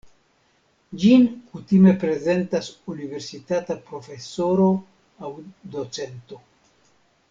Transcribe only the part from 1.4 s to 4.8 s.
kutime prezentas universitata profesoro